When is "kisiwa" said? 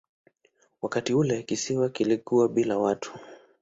1.43-1.89